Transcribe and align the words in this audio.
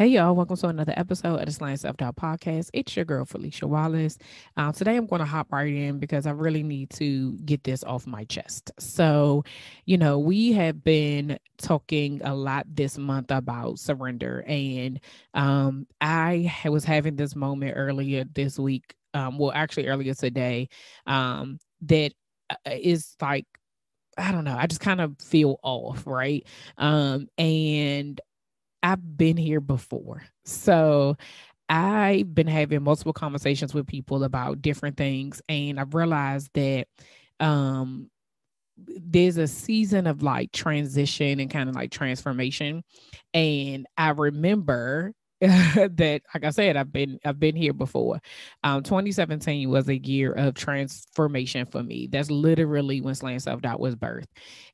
Hey 0.00 0.06
y'all, 0.06 0.34
welcome 0.34 0.56
to 0.56 0.68
another 0.68 0.94
episode 0.96 1.40
of 1.40 1.44
the 1.44 1.52
Slaying 1.52 1.76
Self 1.76 1.98
Doubt 1.98 2.16
Podcast. 2.16 2.70
It's 2.72 2.96
your 2.96 3.04
girl 3.04 3.26
Philicia 3.26 3.66
Wallace. 3.66 4.16
Um, 4.56 4.72
today 4.72 4.96
I'm 4.96 5.04
going 5.04 5.20
to 5.20 5.26
hop 5.26 5.52
right 5.52 5.70
in 5.70 5.98
because 5.98 6.26
I 6.26 6.30
really 6.30 6.62
need 6.62 6.88
to 6.92 7.32
get 7.44 7.64
this 7.64 7.84
off 7.84 8.06
my 8.06 8.24
chest. 8.24 8.70
So, 8.78 9.44
you 9.84 9.98
know, 9.98 10.18
we 10.18 10.52
have 10.52 10.82
been 10.82 11.38
talking 11.58 12.22
a 12.24 12.34
lot 12.34 12.64
this 12.66 12.96
month 12.96 13.30
about 13.30 13.78
surrender, 13.78 14.42
and 14.48 15.00
um, 15.34 15.86
I 16.00 16.50
was 16.64 16.82
having 16.82 17.16
this 17.16 17.36
moment 17.36 17.74
earlier 17.76 18.24
this 18.24 18.58
week. 18.58 18.94
Um, 19.12 19.36
well, 19.36 19.52
actually 19.54 19.88
earlier 19.88 20.14
today, 20.14 20.70
um, 21.06 21.58
that 21.82 22.12
uh, 22.48 22.70
like 23.20 23.44
I 24.16 24.32
don't 24.32 24.44
know. 24.44 24.56
I 24.56 24.66
just 24.66 24.80
kind 24.80 25.02
of 25.02 25.18
feel 25.20 25.60
off, 25.62 26.06
right? 26.06 26.46
Um, 26.78 27.28
and 27.36 28.18
I've 28.82 29.16
been 29.16 29.36
here 29.36 29.60
before. 29.60 30.22
So 30.44 31.16
I've 31.68 32.34
been 32.34 32.46
having 32.46 32.82
multiple 32.82 33.12
conversations 33.12 33.72
with 33.74 33.86
people 33.86 34.24
about 34.24 34.62
different 34.62 34.96
things, 34.96 35.40
and 35.48 35.78
I've 35.78 35.94
realized 35.94 36.50
that 36.54 36.88
um, 37.38 38.10
there's 38.76 39.36
a 39.36 39.46
season 39.46 40.06
of 40.06 40.22
like 40.22 40.52
transition 40.52 41.40
and 41.40 41.50
kind 41.50 41.68
of 41.68 41.74
like 41.74 41.90
transformation. 41.90 42.82
And 43.34 43.86
I 43.96 44.10
remember 44.10 45.12
that 45.40 46.20
like 46.34 46.44
i 46.44 46.50
said 46.50 46.76
i've 46.76 46.92
been 46.92 47.18
i've 47.24 47.40
been 47.40 47.56
here 47.56 47.72
before. 47.72 48.20
Um 48.62 48.82
2017 48.82 49.70
was 49.70 49.88
a 49.88 49.96
year 49.96 50.32
of 50.32 50.52
transformation 50.54 51.64
for 51.64 51.82
me. 51.82 52.08
That's 52.12 52.30
literally 52.30 53.00
when 53.00 53.14
slaying 53.14 53.38
self-doubt 53.40 53.80
was 53.80 53.96
birthed. 53.96 54.26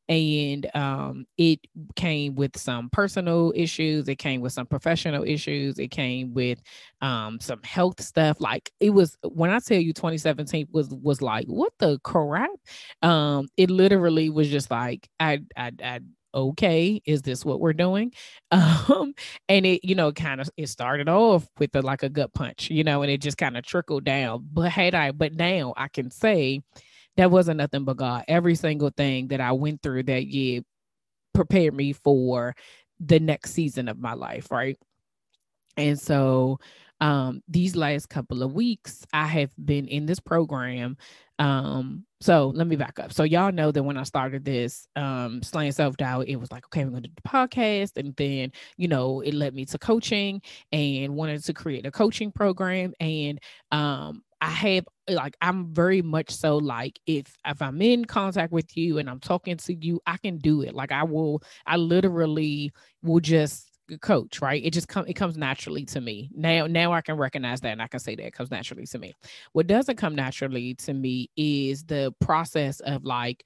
And 0.08 0.68
um 0.74 1.24
it 1.38 1.60
came 1.94 2.34
with 2.34 2.56
some 2.58 2.90
personal 2.90 3.52
issues. 3.54 4.08
It 4.08 4.16
came 4.16 4.40
with 4.40 4.52
some 4.52 4.66
professional 4.66 5.22
issues. 5.22 5.78
It 5.78 5.92
came 5.92 6.34
with 6.34 6.58
um 7.00 7.38
some 7.40 7.62
health 7.62 8.00
stuff. 8.00 8.40
Like 8.40 8.72
it 8.80 8.90
was 8.90 9.16
when 9.22 9.50
i 9.50 9.60
tell 9.60 9.78
you 9.78 9.92
2017 9.92 10.66
was 10.72 10.88
was 10.88 11.22
like 11.22 11.46
what 11.46 11.72
the 11.78 12.00
crap? 12.02 12.50
Um 13.02 13.48
it 13.56 13.70
literally 13.70 14.30
was 14.30 14.48
just 14.48 14.70
like 14.70 15.08
i 15.20 15.40
i, 15.56 15.70
I 15.82 16.00
okay 16.36 17.00
is 17.06 17.22
this 17.22 17.44
what 17.44 17.60
we're 17.60 17.74
doing? 17.74 18.12
Um 18.52 19.14
and 19.48 19.66
it 19.66 19.84
you 19.84 19.94
know 19.96 20.12
kind 20.12 20.40
of 20.40 20.50
it 20.56 20.68
started 20.68 21.08
off 21.08 21.48
with 21.58 21.74
a, 21.76 21.82
like 21.82 22.02
a 22.04 22.08
gut 22.10 22.32
punch 22.34 22.70
you 22.70 22.84
know 22.84 23.02
and 23.02 23.10
it 23.10 23.20
just 23.22 23.38
kind 23.38 23.56
of 23.56 23.64
trickled 23.64 24.04
down. 24.04 24.48
But 24.52 24.70
had 24.72 24.94
i 24.94 25.12
but 25.12 25.34
now 25.34 25.74
i 25.76 25.88
can 25.88 26.10
say 26.12 26.62
that 27.16 27.30
wasn't 27.30 27.58
nothing 27.58 27.84
but 27.84 27.96
god. 27.98 28.24
Every 28.28 28.54
single 28.56 28.90
thing 28.96 29.28
that 29.28 29.40
i 29.40 29.52
went 29.52 29.82
through 29.82 30.04
that 30.04 30.26
year 30.26 30.62
prepared 31.34 31.74
me 31.74 31.92
for 31.94 32.54
the 33.00 33.20
next 33.20 33.52
season 33.52 33.88
of 33.88 33.98
my 34.00 34.14
life 34.14 34.50
right? 34.50 34.78
And 35.76 36.00
so 36.00 36.58
um 37.00 37.42
these 37.48 37.76
last 37.76 38.08
couple 38.08 38.42
of 38.42 38.54
weeks 38.54 39.04
i 39.12 39.26
have 39.26 39.52
been 39.62 39.86
in 39.86 40.06
this 40.06 40.18
program 40.20 40.96
um 41.38 42.05
so 42.20 42.52
let 42.54 42.66
me 42.66 42.76
back 42.76 42.98
up. 42.98 43.12
So 43.12 43.24
y'all 43.24 43.52
know 43.52 43.70
that 43.70 43.82
when 43.82 43.96
I 43.96 44.02
started 44.04 44.44
this 44.44 44.88
um 44.96 45.42
slaying 45.42 45.72
self-doubt, 45.72 46.28
it 46.28 46.36
was 46.36 46.50
like, 46.50 46.64
okay, 46.66 46.84
we're 46.84 46.90
gonna 46.90 47.02
do 47.02 47.10
the 47.14 47.28
podcast. 47.28 47.96
And 47.96 48.14
then, 48.16 48.52
you 48.76 48.88
know, 48.88 49.20
it 49.20 49.34
led 49.34 49.54
me 49.54 49.66
to 49.66 49.78
coaching 49.78 50.40
and 50.72 51.14
wanted 51.14 51.44
to 51.44 51.52
create 51.52 51.86
a 51.86 51.90
coaching 51.90 52.32
program. 52.32 52.94
And 53.00 53.38
um 53.72 54.22
I 54.40 54.50
have 54.50 54.86
like 55.08 55.36
I'm 55.40 55.72
very 55.74 56.02
much 56.02 56.30
so 56.30 56.56
like 56.56 56.98
if 57.06 57.26
if 57.46 57.62
I'm 57.62 57.80
in 57.82 58.04
contact 58.04 58.52
with 58.52 58.76
you 58.76 58.98
and 58.98 59.08
I'm 59.08 59.20
talking 59.20 59.56
to 59.56 59.74
you, 59.74 60.00
I 60.06 60.16
can 60.18 60.38
do 60.38 60.62
it. 60.62 60.74
Like 60.74 60.92
I 60.92 61.04
will, 61.04 61.42
I 61.66 61.76
literally 61.76 62.72
will 63.02 63.20
just 63.20 63.70
coach 64.00 64.40
right? 64.40 64.64
It 64.64 64.72
just 64.72 64.88
comes 64.88 65.08
it 65.08 65.14
comes 65.14 65.36
naturally 65.36 65.84
to 65.86 66.00
me. 66.00 66.30
Now 66.34 66.66
now 66.66 66.92
i 66.92 67.00
can 67.00 67.16
recognize 67.16 67.60
that 67.60 67.72
and 67.72 67.82
i 67.82 67.86
can 67.86 68.00
say 68.00 68.14
that 68.14 68.26
it 68.26 68.32
comes 68.32 68.50
naturally 68.50 68.86
to 68.86 68.98
me. 68.98 69.14
What 69.52 69.66
doesn't 69.66 69.96
come 69.96 70.14
naturally 70.14 70.74
to 70.74 70.94
me 70.94 71.30
is 71.36 71.84
the 71.84 72.14
process 72.20 72.80
of 72.80 73.04
like 73.04 73.44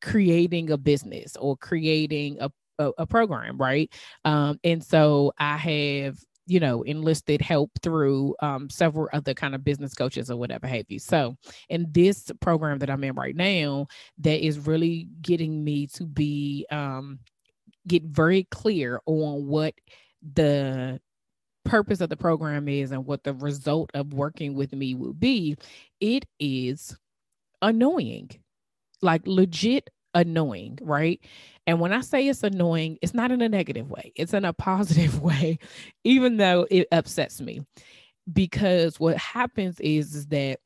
creating 0.00 0.70
a 0.70 0.78
business 0.78 1.36
or 1.36 1.56
creating 1.56 2.38
a, 2.40 2.50
a, 2.78 2.92
a 2.98 3.06
program 3.06 3.58
right? 3.58 3.92
Um 4.24 4.58
and 4.64 4.82
so 4.82 5.32
i 5.38 5.56
have 5.56 6.18
you 6.46 6.58
know 6.58 6.82
enlisted 6.82 7.40
help 7.40 7.70
through 7.80 8.34
um, 8.40 8.68
several 8.68 9.08
other 9.12 9.34
kind 9.34 9.54
of 9.54 9.62
business 9.62 9.94
coaches 9.94 10.30
or 10.30 10.36
whatever 10.36 10.66
have 10.66 10.86
you. 10.88 10.98
So 10.98 11.36
in 11.68 11.86
this 11.92 12.30
program 12.40 12.80
that 12.80 12.90
i'm 12.90 13.04
in 13.04 13.14
right 13.14 13.36
now 13.36 13.86
that 14.18 14.44
is 14.44 14.58
really 14.58 15.06
getting 15.22 15.62
me 15.62 15.86
to 15.88 16.04
be 16.04 16.66
um, 16.72 17.20
get 17.86 18.02
very 18.04 18.44
clear 18.44 19.00
on 19.06 19.46
what 19.46 19.74
the 20.34 21.00
purpose 21.64 22.00
of 22.00 22.08
the 22.08 22.16
program 22.16 22.68
is 22.68 22.90
and 22.90 23.06
what 23.06 23.24
the 23.24 23.34
result 23.34 23.90
of 23.94 24.12
working 24.14 24.54
with 24.54 24.72
me 24.72 24.94
will 24.94 25.12
be, 25.12 25.56
it 26.00 26.24
is 26.38 26.96
annoying, 27.62 28.30
like 29.02 29.22
legit 29.26 29.90
annoying, 30.14 30.78
right? 30.82 31.20
And 31.66 31.80
when 31.80 31.92
I 31.92 32.00
say 32.00 32.26
it's 32.26 32.42
annoying, 32.42 32.98
it's 33.02 33.14
not 33.14 33.30
in 33.30 33.42
a 33.42 33.48
negative 33.48 33.90
way, 33.90 34.12
it's 34.16 34.34
in 34.34 34.44
a 34.44 34.52
positive 34.54 35.20
way, 35.20 35.58
even 36.04 36.36
though 36.36 36.66
it 36.70 36.88
upsets 36.92 37.40
me. 37.40 37.60
Because 38.30 39.00
what 39.00 39.16
happens 39.16 39.80
is, 39.80 40.14
is 40.14 40.26
that 40.28 40.60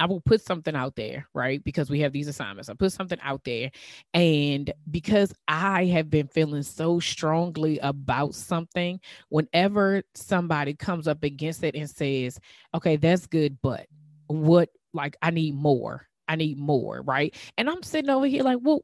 I 0.00 0.06
will 0.06 0.22
put 0.22 0.40
something 0.40 0.74
out 0.74 0.96
there, 0.96 1.28
right? 1.34 1.62
Because 1.62 1.90
we 1.90 2.00
have 2.00 2.12
these 2.12 2.26
assignments. 2.26 2.70
I 2.70 2.74
put 2.74 2.92
something 2.92 3.18
out 3.22 3.44
there. 3.44 3.70
And 4.14 4.72
because 4.90 5.34
I 5.46 5.84
have 5.86 6.08
been 6.08 6.26
feeling 6.26 6.62
so 6.62 7.00
strongly 7.00 7.78
about 7.80 8.34
something, 8.34 8.98
whenever 9.28 10.02
somebody 10.14 10.72
comes 10.72 11.06
up 11.06 11.22
against 11.22 11.62
it 11.62 11.74
and 11.74 11.88
says, 11.88 12.40
okay, 12.74 12.96
that's 12.96 13.26
good, 13.26 13.58
but 13.62 13.86
what, 14.28 14.70
like, 14.94 15.16
I 15.20 15.30
need 15.30 15.54
more. 15.54 16.08
I 16.26 16.36
need 16.36 16.58
more, 16.58 17.02
right? 17.02 17.34
And 17.58 17.68
I'm 17.68 17.82
sitting 17.82 18.10
over 18.10 18.26
here 18.26 18.42
like, 18.42 18.58
well, 18.62 18.82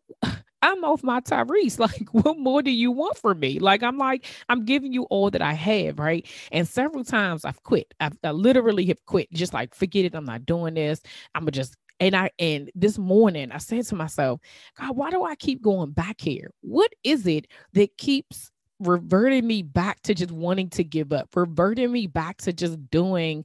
I'm 0.63 0.85
off 0.85 1.03
my 1.03 1.21
Tyrese. 1.21 1.79
Like, 1.87 2.09
what 2.13 2.39
more 2.39 2.63
do 2.63 2.71
you 2.71 2.91
want 2.91 3.19
from 3.19 3.41
me? 3.41 3.59
Like, 3.61 3.83
I'm 3.83 3.99
like, 3.99 4.27
I'm 4.49 4.65
giving 4.65 4.93
you 4.93 5.05
all 5.05 5.31
that 5.31 5.43
I 5.43 5.53
have, 5.53 5.99
right? 5.99 6.27
And 6.53 6.67
several 6.67 7.05
times 7.05 7.45
I've 7.45 7.63
quit. 7.63 7.95
I've 8.01 8.17
I 8.25 8.33
literally 8.33 8.87
have 8.87 9.05
quit, 9.07 9.33
just 9.33 9.55
like, 9.55 9.75
forget 9.75 10.05
it. 10.05 10.15
I'm 10.15 10.25
not 10.25 10.47
doing 10.47 10.75
this. 10.75 11.01
I'm 11.35 11.43
gonna 11.43 11.53
just 11.53 11.77
and 12.01 12.17
I 12.17 12.31
and 12.39 12.71
this 12.75 12.99
morning 12.99 13.53
I 13.53 13.59
said 13.59 13.85
to 13.87 13.95
myself, 13.95 14.41
God, 14.79 14.97
why 14.97 15.11
do 15.11 15.25
I 15.25 15.37
keep 15.37 15.63
going 15.63 15.93
back 15.93 16.21
here? 16.21 16.51
What 16.63 16.93
is 17.05 17.27
it 17.27 17.47
that 17.75 17.97
keeps 17.99 18.51
reverting 18.81 19.47
me 19.47 19.63
back 19.63 20.03
to 20.03 20.15
just 20.15 20.33
wanting 20.33 20.69
to 20.71 20.85
give 20.85 21.13
up, 21.13 21.29
reverting 21.37 21.93
me 21.93 22.07
back 22.07 22.39
to 22.39 22.53
just 22.53 22.91
doing 22.91 23.45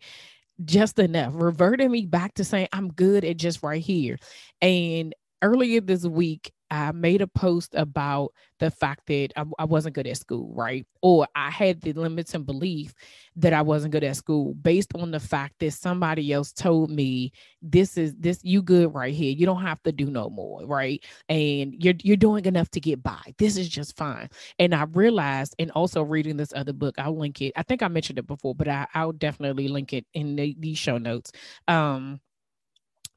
just 0.65 0.99
enough, 0.99 1.33
reverting 1.35 1.91
me 1.91 2.05
back 2.05 2.35
to 2.35 2.43
saying 2.43 2.67
I'm 2.73 2.91
good 2.93 3.23
at 3.25 3.37
just 3.37 3.63
right 3.63 3.81
here. 3.81 4.17
And 4.61 5.13
earlier 5.41 5.81
this 5.81 6.05
week, 6.05 6.51
I 6.71 6.93
made 6.93 7.21
a 7.21 7.27
post 7.27 7.75
about 7.75 8.31
the 8.59 8.71
fact 8.71 9.07
that 9.07 9.29
I, 9.35 9.43
I, 9.59 9.65
wasn't 9.65 9.93
good 9.93 10.07
at 10.07 10.15
school, 10.15 10.53
right? 10.55 10.87
Or 11.01 11.27
I 11.35 11.51
had 11.51 11.81
the 11.81 11.91
limits 11.91 12.33
and 12.33 12.45
belief 12.45 12.93
that 13.35 13.51
I 13.51 13.61
wasn't 13.61 13.91
good 13.91 14.05
at 14.05 14.15
school 14.15 14.53
based 14.53 14.95
on 14.95 15.11
the 15.11 15.19
fact 15.19 15.55
that 15.59 15.73
somebody 15.73 16.31
else 16.31 16.53
told 16.53 16.89
me 16.89 17.33
this 17.61 17.97
is 17.97 18.15
this 18.17 18.39
you 18.43 18.61
good 18.61 18.93
right 18.93 19.13
here. 19.13 19.33
You 19.33 19.45
don't 19.45 19.61
have 19.61 19.83
to 19.83 19.91
do 19.91 20.05
no 20.05 20.29
more, 20.29 20.65
right? 20.65 21.03
And 21.27 21.75
you're 21.83 21.95
you're 22.01 22.15
doing 22.15 22.45
enough 22.45 22.69
to 22.71 22.79
get 22.79 23.03
by. 23.03 23.19
This 23.37 23.57
is 23.57 23.67
just 23.67 23.97
fine. 23.97 24.29
And 24.57 24.73
I 24.73 24.83
realized, 24.83 25.55
and 25.59 25.71
also 25.71 26.01
reading 26.01 26.37
this 26.37 26.53
other 26.55 26.73
book, 26.73 26.95
I'll 26.97 27.17
link 27.17 27.41
it. 27.41 27.51
I 27.57 27.63
think 27.63 27.83
I 27.83 27.89
mentioned 27.89 28.17
it 28.17 28.27
before, 28.27 28.55
but 28.55 28.69
I, 28.69 28.87
I'll 28.93 29.11
definitely 29.11 29.67
link 29.67 29.91
it 29.91 30.05
in 30.13 30.37
the, 30.37 30.55
these 30.57 30.77
show 30.77 30.97
notes. 30.97 31.33
Um, 31.67 32.21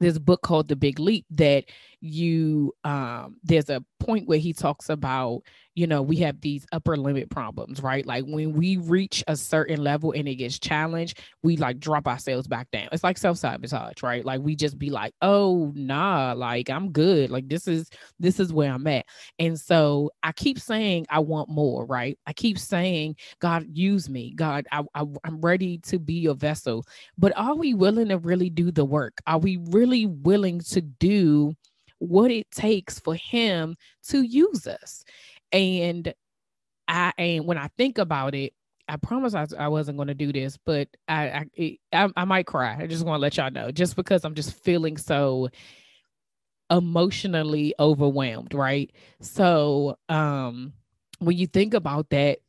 a 0.01 0.19
book 0.19 0.41
called 0.41 0.67
The 0.67 0.75
Big 0.75 0.99
Leap 0.99 1.25
that 1.31 1.65
you 2.05 2.73
um 2.83 3.35
there's 3.43 3.69
a 3.69 3.83
point 3.99 4.27
where 4.27 4.37
he 4.37 4.53
talks 4.53 4.89
about 4.89 5.41
you 5.73 5.87
know 5.87 6.01
we 6.01 6.15
have 6.17 6.39
these 6.41 6.65
upper 6.71 6.95
limit 6.95 7.29
problems 7.29 7.81
right? 7.81 8.05
Like 8.05 8.23
when 8.25 8.53
we 8.53 8.77
reach 8.77 9.23
a 9.27 9.35
certain 9.35 9.83
level 9.83 10.11
and 10.11 10.27
it 10.27 10.35
gets 10.35 10.59
challenged 10.59 11.19
we 11.43 11.57
like 11.57 11.79
drop 11.79 12.07
ourselves 12.07 12.47
back 12.47 12.69
down. 12.71 12.89
It's 12.91 13.03
like 13.03 13.17
self-sabotage 13.17 14.03
right? 14.03 14.23
Like 14.23 14.41
we 14.41 14.55
just 14.55 14.77
be 14.77 14.89
like 14.89 15.13
oh 15.21 15.71
nah 15.75 16.33
like 16.33 16.69
i'm 16.69 16.91
good. 16.91 17.31
Like 17.31 17.49
this 17.49 17.67
is 17.67 17.89
this 18.19 18.39
is 18.39 18.53
where 18.53 18.71
i'm 18.71 18.87
at. 18.87 19.05
And 19.39 19.59
so 19.59 20.11
i 20.23 20.31
keep 20.31 20.59
saying 20.59 21.07
i 21.09 21.19
want 21.19 21.49
more 21.49 21.85
right? 21.85 22.17
I 22.27 22.33
keep 22.33 22.59
saying 22.59 23.15
god 23.39 23.65
use 23.71 24.09
me. 24.09 24.33
God 24.35 24.67
I, 24.71 24.83
I 24.93 25.03
i'm 25.23 25.41
ready 25.41 25.79
to 25.79 25.99
be 25.99 26.13
your 26.13 26.35
vessel. 26.35 26.85
But 27.17 27.33
are 27.35 27.55
we 27.55 27.73
willing 27.73 28.09
to 28.09 28.17
really 28.17 28.49
do 28.49 28.71
the 28.71 28.85
work? 28.85 29.17
Are 29.27 29.39
we 29.39 29.57
really 29.71 30.05
willing 30.05 30.59
to 30.59 30.81
do 30.81 31.53
what 31.99 32.31
it 32.31 32.49
takes 32.51 32.99
for 32.99 33.15
him 33.15 33.75
to 34.09 34.21
use 34.21 34.67
us. 34.67 35.03
And 35.51 36.13
I 36.87 37.13
and 37.17 37.45
when 37.45 37.57
I 37.57 37.69
think 37.77 37.97
about 37.97 38.35
it, 38.35 38.53
I 38.87 38.97
promise 38.97 39.33
I, 39.33 39.47
I 39.57 39.67
wasn't 39.69 39.97
going 39.97 40.09
to 40.09 40.13
do 40.13 40.31
this, 40.31 40.57
but 40.65 40.87
I 41.07 41.45
I, 41.57 41.77
I 41.93 42.09
I 42.15 42.25
might 42.25 42.45
cry. 42.47 42.77
I 42.79 42.87
just 42.87 43.05
want 43.05 43.17
to 43.17 43.21
let 43.21 43.37
y'all 43.37 43.51
know, 43.51 43.71
just 43.71 43.95
because 43.95 44.23
I'm 44.25 44.35
just 44.35 44.53
feeling 44.63 44.97
so 44.97 45.49
emotionally 46.69 47.73
overwhelmed, 47.79 48.53
right? 48.53 48.91
So 49.21 49.97
um 50.09 50.73
when 51.19 51.37
you 51.37 51.47
think 51.47 51.73
about 51.73 52.09
that, 52.09 52.39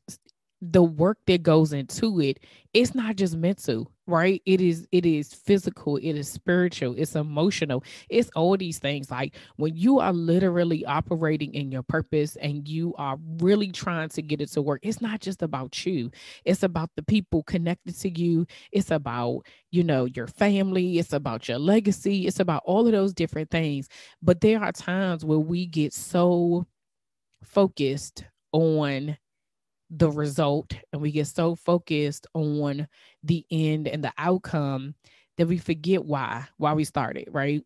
the 0.63 0.83
work 0.83 1.19
that 1.27 1.43
goes 1.43 1.73
into 1.73 2.21
it 2.21 2.41
it's 2.73 2.95
not 2.95 3.17
just 3.17 3.37
mental 3.37 3.91
right? 4.09 4.41
It 4.47 4.61
is 4.61 4.87
it 4.93 5.05
is 5.05 5.35
physical 5.35 5.97
it 5.97 6.13
is 6.13 6.29
spiritual 6.29 6.95
it's 6.97 7.17
emotional. 7.17 7.83
It's 8.09 8.31
all 8.37 8.57
these 8.57 8.79
things. 8.79 9.11
Like 9.11 9.35
when 9.57 9.75
you 9.77 9.99
are 9.99 10.13
literally 10.13 10.85
operating 10.87 11.53
in 11.55 11.73
your 11.73 11.83
purpose 11.83 12.37
and 12.37 12.69
you 12.69 12.95
are 12.99 13.19
really 13.41 13.73
trying 13.73 14.09
to 14.11 14.23
get 14.23 14.41
it 14.41 14.49
to 14.53 14.63
work 14.63 14.81
it's 14.85 15.01
not 15.01 15.21
just 15.21 15.43
about 15.43 15.85
you. 15.85 16.11
It's 16.45 16.63
about 16.63 16.91
the 16.95 17.03
people 17.03 17.43
connected 17.43 17.99
to 18.01 18.09
you. 18.21 18.47
It's 18.71 18.91
about 18.93 19.43
you 19.73 19.83
know 19.83 20.05
your 20.05 20.29
family. 20.29 20.99
It's 20.99 21.13
about 21.13 21.49
your 21.49 21.59
legacy. 21.59 22.27
It's 22.27 22.41
about 22.41 22.63
all 22.65 22.87
of 22.87 22.93
those 22.93 23.13
different 23.13 23.51
things. 23.51 23.89
But 24.23 24.41
there 24.41 24.63
are 24.63 24.73
times 24.73 25.25
where 25.25 25.39
we 25.39 25.67
get 25.67 25.93
so 25.93 26.67
focused 27.43 28.25
on 28.53 29.17
the 29.91 30.11
result 30.11 30.73
and 30.93 31.01
we 31.01 31.13
get 31.13 31.27
so 31.27 31.55
focused 31.55 32.27
on 32.35 32.89
the 33.23 33.45
end 33.51 33.89
and 33.89 34.03
the 34.03 34.13
outcome 34.19 34.95
that 35.37 35.47
we 35.47 35.59
forget 35.59 36.05
why 36.05 36.45
why 36.57 36.73
we 36.73 36.85
started 36.85 37.29
right? 37.31 37.63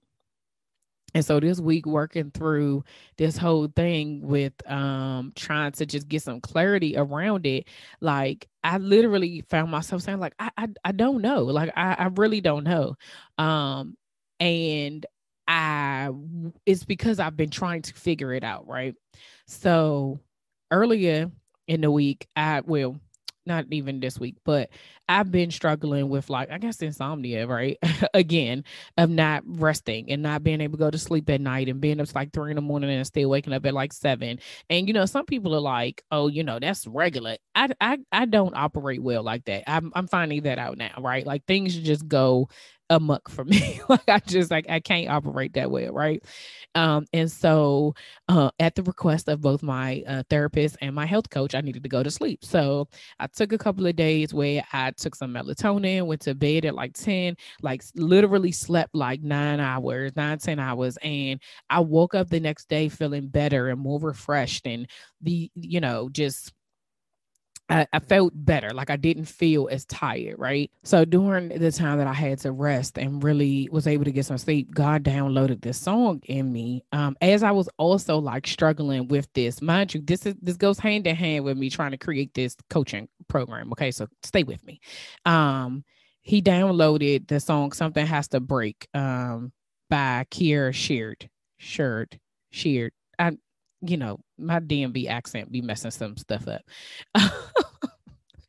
And 1.14 1.24
so 1.24 1.40
this 1.40 1.58
week 1.60 1.86
working 1.86 2.30
through 2.30 2.84
this 3.18 3.36
whole 3.36 3.66
thing 3.74 4.20
with 4.22 4.52
um 4.70 5.32
trying 5.34 5.72
to 5.72 5.86
just 5.86 6.08
get 6.08 6.22
some 6.22 6.40
clarity 6.40 6.96
around 6.96 7.46
it 7.46 7.66
like 8.00 8.48
i 8.62 8.78
literally 8.78 9.42
found 9.48 9.70
myself 9.70 10.02
saying 10.02 10.20
like 10.20 10.34
i 10.38 10.50
i, 10.56 10.68
I 10.84 10.92
don't 10.92 11.22
know. 11.22 11.44
Like 11.44 11.72
I, 11.76 11.94
I 11.94 12.04
really 12.16 12.40
don't 12.40 12.64
know. 12.64 12.94
Um 13.38 13.96
and 14.38 15.04
i 15.48 16.10
it's 16.64 16.84
because 16.84 17.18
i've 17.18 17.36
been 17.36 17.50
trying 17.50 17.82
to 17.82 17.94
figure 17.94 18.32
it 18.32 18.44
out 18.44 18.68
right? 18.68 18.94
So 19.46 20.20
earlier 20.70 21.30
in 21.70 21.82
the 21.82 21.90
week. 21.90 22.26
I 22.34 22.60
will 22.62 22.98
not 23.46 23.66
even 23.70 24.00
this 24.00 24.18
week, 24.18 24.34
but 24.44 24.70
I've 25.10 25.32
been 25.32 25.50
struggling 25.50 26.08
with 26.08 26.30
like 26.30 26.50
I 26.52 26.58
guess 26.58 26.80
insomnia, 26.82 27.46
right? 27.46 27.76
Again, 28.14 28.64
of 28.96 29.10
not 29.10 29.42
resting 29.44 30.10
and 30.10 30.22
not 30.22 30.44
being 30.44 30.60
able 30.60 30.78
to 30.78 30.84
go 30.84 30.90
to 30.90 30.98
sleep 30.98 31.28
at 31.30 31.40
night 31.40 31.68
and 31.68 31.80
being 31.80 32.00
up 32.00 32.06
to 32.08 32.14
like 32.14 32.32
three 32.32 32.50
in 32.52 32.56
the 32.56 32.62
morning 32.62 32.90
and 32.90 33.06
still 33.06 33.28
waking 33.28 33.52
up 33.52 33.66
at 33.66 33.74
like 33.74 33.92
seven. 33.92 34.38
And 34.70 34.86
you 34.88 34.94
know, 34.94 35.06
some 35.06 35.26
people 35.26 35.54
are 35.54 35.60
like, 35.60 36.02
"Oh, 36.12 36.28
you 36.28 36.44
know, 36.44 36.60
that's 36.60 36.86
regular." 36.86 37.36
I 37.56 37.70
I 37.80 37.98
I 38.12 38.26
don't 38.26 38.54
operate 38.56 39.02
well 39.02 39.24
like 39.24 39.44
that. 39.46 39.64
I'm 39.68 39.92
I'm 39.96 40.06
finding 40.06 40.42
that 40.44 40.58
out 40.58 40.78
now, 40.78 40.92
right? 41.00 41.26
Like 41.26 41.44
things 41.46 41.76
just 41.76 42.06
go 42.08 42.48
amok 42.88 43.28
for 43.28 43.44
me. 43.46 43.80
like 43.88 44.08
I 44.08 44.20
just 44.20 44.50
like 44.50 44.66
I 44.70 44.80
can't 44.80 45.10
operate 45.10 45.54
that 45.54 45.70
way, 45.72 45.88
right? 45.88 46.22
Um, 46.74 47.06
and 47.12 47.30
so 47.30 47.94
uh, 48.28 48.50
at 48.60 48.74
the 48.74 48.82
request 48.82 49.28
of 49.28 49.40
both 49.40 49.62
my 49.62 50.02
uh, 50.06 50.22
therapist 50.30 50.76
and 50.80 50.94
my 50.94 51.06
health 51.06 51.30
coach, 51.30 51.54
I 51.54 51.60
needed 51.60 51.82
to 51.82 51.88
go 51.88 52.02
to 52.02 52.10
sleep. 52.10 52.44
So 52.44 52.88
I 53.18 53.26
took 53.26 53.52
a 53.52 53.58
couple 53.58 53.86
of 53.86 53.96
days 53.96 54.32
where 54.32 54.64
I 54.72 54.92
took 55.00 55.14
some 55.14 55.34
melatonin, 55.34 56.06
went 56.06 56.20
to 56.22 56.34
bed 56.34 56.64
at 56.64 56.74
like 56.74 56.94
10, 56.94 57.36
like 57.62 57.82
literally 57.94 58.52
slept 58.52 58.94
like 58.94 59.22
nine 59.22 59.60
hours, 59.60 60.14
nine, 60.16 60.38
10 60.38 60.58
hours. 60.58 60.96
And 61.02 61.40
I 61.68 61.80
woke 61.80 62.14
up 62.14 62.28
the 62.28 62.40
next 62.40 62.68
day 62.68 62.88
feeling 62.88 63.28
better 63.28 63.68
and 63.68 63.80
more 63.80 63.98
refreshed 64.00 64.66
and 64.66 64.86
the, 65.20 65.50
you 65.54 65.80
know, 65.80 66.08
just 66.10 66.52
I, 67.70 67.86
I, 67.92 68.00
felt 68.00 68.32
better. 68.34 68.70
Like 68.70 68.90
I 68.90 68.96
didn't 68.96 69.26
feel 69.26 69.68
as 69.70 69.84
tired, 69.84 70.38
right? 70.38 70.70
So 70.82 71.04
during 71.04 71.48
the 71.48 71.70
time 71.70 71.98
that 71.98 72.08
I 72.08 72.12
had 72.12 72.38
to 72.40 72.50
rest 72.50 72.98
and 72.98 73.22
really 73.22 73.68
was 73.70 73.86
able 73.86 74.04
to 74.04 74.10
get 74.10 74.26
some 74.26 74.38
sleep, 74.38 74.74
God 74.74 75.04
downloaded 75.04 75.62
this 75.62 75.78
song 75.78 76.20
in 76.24 76.52
me. 76.52 76.84
Um, 76.92 77.16
as 77.20 77.44
I 77.44 77.52
was 77.52 77.68
also 77.78 78.18
like 78.18 78.46
struggling 78.46 79.06
with 79.06 79.28
this, 79.34 79.62
mind 79.62 79.94
you, 79.94 80.00
this 80.00 80.26
is 80.26 80.34
this 80.42 80.56
goes 80.56 80.80
hand 80.80 81.06
in 81.06 81.14
hand 81.14 81.44
with 81.44 81.56
me 81.56 81.70
trying 81.70 81.92
to 81.92 81.98
create 81.98 82.34
this 82.34 82.56
coaching 82.68 83.08
program. 83.28 83.70
Okay, 83.72 83.92
so 83.92 84.08
stay 84.24 84.42
with 84.42 84.64
me. 84.66 84.80
Um, 85.24 85.84
he 86.22 86.42
downloaded 86.42 87.28
the 87.28 87.38
song 87.38 87.72
"Something 87.72 88.06
Has 88.06 88.28
to 88.28 88.40
Break" 88.40 88.88
um 88.94 89.52
by 89.88 90.26
Kierra 90.30 90.74
Sheard, 90.74 91.30
Sheard, 91.58 92.18
Sheard. 92.50 92.92
I 93.18 93.32
you 93.82 93.96
know, 93.96 94.20
my 94.38 94.60
DMV 94.60 95.08
accent 95.08 95.50
be 95.50 95.62
messing 95.62 95.90
some 95.90 96.16
stuff 96.16 96.46
up. 96.48 96.62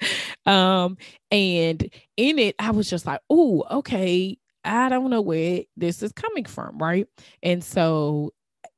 um, 0.46 0.98
and 1.32 1.90
in 2.18 2.40
it, 2.40 2.56
I 2.60 2.72
was 2.72 2.90
just 2.90 3.06
like, 3.06 3.22
oh, 3.30 3.64
okay, 3.72 4.38
I 4.64 4.90
don't 4.90 5.10
know 5.10 5.22
where 5.22 5.62
this 5.78 6.04
is 6.04 6.12
coming 6.12 6.46
from, 6.46 6.78
right? 6.78 7.08
And 7.44 7.64
so 7.64 8.32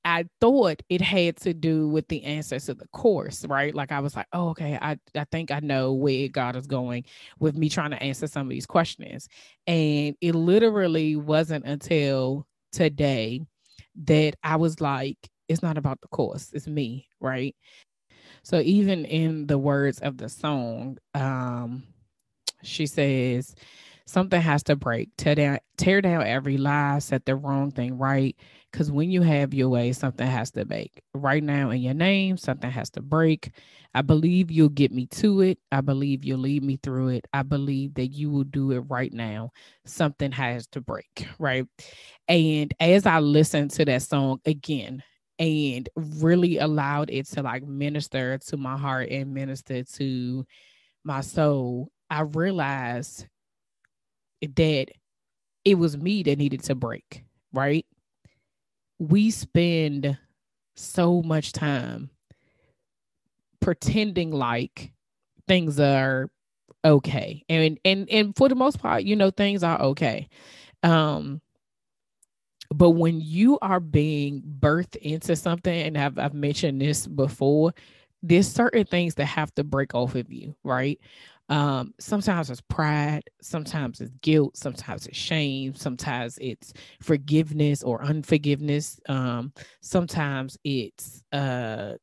I 0.05 0.25
thought 0.41 0.81
it 0.89 1.01
had 1.01 1.37
to 1.37 1.53
do 1.53 1.87
with 1.87 2.07
the 2.09 2.23
answers 2.23 2.65
to 2.65 2.73
the 2.73 2.87
course, 2.89 3.45
right? 3.45 3.73
Like 3.73 3.91
I 3.91 3.99
was 3.99 4.15
like, 4.15 4.27
oh, 4.33 4.49
okay, 4.49 4.77
I, 4.81 4.97
I 5.15 5.23
think 5.31 5.51
I 5.51 5.59
know 5.59 5.93
where 5.93 6.27
God 6.27 6.55
is 6.55 6.67
going 6.67 7.05
with 7.39 7.55
me 7.57 7.69
trying 7.69 7.91
to 7.91 8.03
answer 8.03 8.27
some 8.27 8.43
of 8.47 8.49
these 8.49 8.65
questions. 8.65 9.29
And 9.65 10.15
it 10.21 10.35
literally 10.35 11.15
wasn't 11.15 11.65
until 11.65 12.45
today 12.73 13.41
that 14.05 14.35
I 14.43 14.57
was 14.57 14.81
like, 14.81 15.17
it's 15.47 15.61
not 15.61 15.77
about 15.77 16.01
the 16.01 16.07
course, 16.09 16.51
it's 16.53 16.67
me, 16.67 17.07
right? 17.19 17.55
So 18.43 18.59
even 18.59 19.05
in 19.05 19.47
the 19.47 19.57
words 19.57 19.99
of 19.99 20.17
the 20.17 20.29
song, 20.29 20.97
um, 21.13 21.83
she 22.63 22.87
says, 22.87 23.55
something 24.05 24.41
has 24.41 24.63
to 24.63 24.75
break. 24.75 25.09
Tear 25.17 25.35
down, 25.35 25.59
tear 25.77 26.01
down 26.01 26.23
every 26.23 26.57
lie, 26.57 26.99
set 26.99 27.25
the 27.25 27.35
wrong 27.35 27.71
thing 27.71 27.97
right. 27.97 28.35
Because 28.71 28.91
when 28.91 29.11
you 29.11 29.21
have 29.21 29.53
your 29.53 29.69
way, 29.69 29.93
something 29.93 30.27
has 30.27 30.51
to 30.51 30.65
break. 30.65 31.01
Right 31.13 31.43
now 31.43 31.69
in 31.69 31.81
your 31.81 31.93
name, 31.93 32.37
something 32.37 32.71
has 32.71 32.89
to 32.91 33.01
break. 33.01 33.51
I 33.93 34.01
believe 34.01 34.49
you'll 34.51 34.69
get 34.69 34.91
me 34.91 35.05
to 35.07 35.41
it. 35.41 35.59
I 35.71 35.81
believe 35.81 36.25
you'll 36.25 36.39
lead 36.39 36.63
me 36.63 36.77
through 36.81 37.09
it. 37.09 37.27
I 37.33 37.43
believe 37.43 37.93
that 37.95 38.07
you 38.07 38.31
will 38.31 38.45
do 38.45 38.71
it 38.71 38.79
right 38.89 39.13
now. 39.13 39.51
Something 39.85 40.31
has 40.31 40.67
to 40.67 40.81
break, 40.81 41.27
right? 41.39 41.65
And 42.27 42.73
as 42.79 43.05
I 43.05 43.19
listen 43.19 43.67
to 43.69 43.85
that 43.85 44.01
song 44.01 44.39
again, 44.45 45.03
and 45.43 45.89
really 45.95 46.57
allowed 46.57 47.09
it 47.09 47.25
to 47.25 47.41
like 47.41 47.63
minister 47.67 48.37
to 48.37 48.55
my 48.55 48.77
heart 48.77 49.09
and 49.09 49.33
minister 49.33 49.83
to 49.83 50.45
my 51.03 51.19
soul, 51.19 51.91
I 52.09 52.21
realized 52.21 53.27
that 54.41 54.87
it 55.65 55.75
was 55.75 55.97
me 55.97 56.23
that 56.23 56.37
needed 56.37 56.63
to 56.63 56.75
break, 56.75 57.25
right? 57.51 57.85
We 58.99 59.31
spend 59.31 60.17
so 60.75 61.21
much 61.21 61.51
time 61.51 62.09
pretending 63.59 64.31
like 64.31 64.93
things 65.47 65.79
are 65.79 66.29
okay. 66.85 67.43
And 67.49 67.79
and 67.85 68.09
and 68.09 68.35
for 68.35 68.49
the 68.49 68.55
most 68.55 68.79
part, 68.79 69.03
you 69.03 69.15
know, 69.15 69.31
things 69.31 69.63
are 69.63 69.81
okay. 69.81 70.29
Um 70.83 71.41
But 72.73 72.91
when 72.91 73.21
you 73.21 73.59
are 73.61 73.79
being 73.79 74.41
birthed 74.59 74.95
into 74.97 75.35
something, 75.35 75.81
and 75.81 75.97
I've, 75.97 76.17
I've 76.17 76.33
mentioned 76.33 76.81
this 76.81 77.07
before, 77.07 77.73
there's 78.21 78.47
certain 78.47 78.85
things 78.85 79.15
that 79.15 79.25
have 79.25 79.53
to 79.55 79.63
break 79.63 79.93
off 79.95 80.15
of 80.15 80.31
you, 80.31 80.55
right? 80.63 80.99
Um, 81.49 81.93
sometimes 81.99 82.49
it's 82.49 82.61
pride, 82.61 83.23
sometimes 83.41 83.99
it's 83.99 84.11
guilt, 84.21 84.55
sometimes 84.57 85.05
it's 85.07 85.17
shame, 85.17 85.75
sometimes 85.75 86.37
it's 86.41 86.73
forgiveness 87.01 87.83
or 87.83 88.01
unforgiveness, 88.03 88.99
um, 89.09 89.51
sometimes 89.81 90.57
it's 90.63 91.21
uh, 91.33 91.93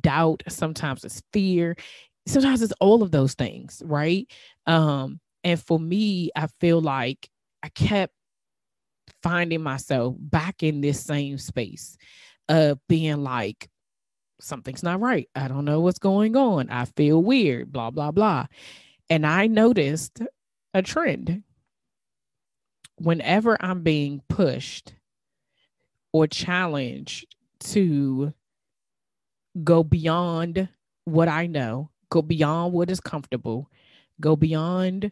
doubt, 0.00 0.42
sometimes 0.48 1.04
it's 1.04 1.22
fear, 1.32 1.76
sometimes 2.26 2.62
it's 2.62 2.72
all 2.80 3.02
of 3.02 3.10
those 3.10 3.34
things, 3.34 3.82
right? 3.84 4.30
Um, 4.66 5.20
and 5.44 5.60
for 5.60 5.78
me, 5.78 6.30
I 6.36 6.46
feel 6.60 6.80
like 6.80 7.28
I 7.62 7.68
kept 7.70 8.14
finding 9.26 9.60
myself 9.60 10.14
back 10.20 10.62
in 10.62 10.80
this 10.80 11.02
same 11.02 11.36
space 11.36 11.96
of 12.48 12.78
being 12.86 13.24
like, 13.24 13.68
something's 14.38 14.84
not 14.84 15.00
right. 15.00 15.28
I 15.34 15.48
don't 15.48 15.64
know 15.64 15.80
what's 15.80 15.98
going 15.98 16.36
on. 16.36 16.70
I 16.70 16.84
feel 16.84 17.20
weird, 17.20 17.72
blah, 17.72 17.90
blah, 17.90 18.12
blah. 18.12 18.46
And 19.10 19.26
I 19.26 19.48
noticed 19.48 20.22
a 20.74 20.80
trend. 20.80 21.42
Whenever 22.98 23.56
I'm 23.60 23.82
being 23.82 24.22
pushed 24.28 24.94
or 26.12 26.28
challenged 26.28 27.26
to 27.60 28.32
go 29.64 29.82
beyond 29.82 30.68
what 31.04 31.26
I 31.26 31.48
know, 31.48 31.90
go 32.10 32.22
beyond 32.22 32.74
what 32.74 32.92
is 32.92 33.00
comfortable, 33.00 33.68
go 34.20 34.36
beyond 34.36 35.10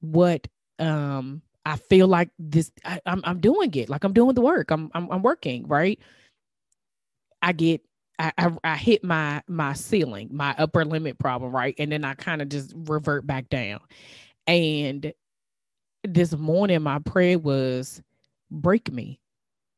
what 0.00 0.48
um 0.78 1.40
I 1.66 1.76
feel 1.76 2.08
like 2.08 2.30
this 2.38 2.70
I, 2.84 2.94
am 2.94 3.00
I'm, 3.06 3.22
I'm 3.24 3.40
doing 3.40 3.74
it. 3.74 3.88
Like 3.88 4.04
I'm 4.04 4.12
doing 4.12 4.34
the 4.34 4.42
work. 4.42 4.70
I'm, 4.70 4.90
I'm 4.94 5.10
I'm 5.10 5.22
working 5.22 5.66
right? 5.66 5.98
I 7.42 7.52
get 7.52 7.82
I, 8.18 8.32
I, 8.38 8.50
I 8.64 8.76
hit 8.76 9.02
my 9.04 9.42
my 9.48 9.72
ceiling 9.72 10.28
my 10.32 10.54
upper 10.58 10.84
limit 10.84 11.18
problem 11.18 11.52
right? 11.52 11.74
And 11.78 11.90
then 11.92 12.04
I 12.04 12.14
kind 12.14 12.42
of 12.42 12.48
just 12.48 12.72
revert 12.76 13.26
back 13.26 13.48
down. 13.48 13.80
And 14.46 15.12
this 16.02 16.34
morning 16.36 16.82
my 16.82 16.98
prayer 17.00 17.38
was 17.38 18.02
break 18.50 18.92
me. 18.92 19.20